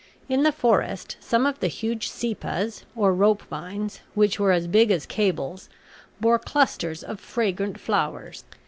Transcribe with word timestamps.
In 0.27 0.41
the 0.41 0.51
forest 0.51 1.15
some 1.19 1.45
of 1.45 1.59
the 1.59 1.67
huge 1.67 2.09
sipas, 2.09 2.85
or 2.95 3.13
rope 3.13 3.43
vines, 3.43 3.99
which 4.15 4.39
were 4.39 4.51
as 4.51 4.65
big 4.65 4.89
as 4.89 5.05
cables, 5.05 5.69
bore 6.19 6.39
clusters 6.39 7.03
of 7.03 7.19
fragrant 7.19 7.79
flowers. 7.79 8.43